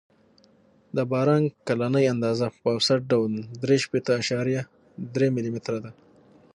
[0.95, 3.31] د باران کلنۍ اندازه په اوسط ډول
[3.63, 4.61] درې شپېته اعشاریه
[5.15, 5.91] درې ملي متره ده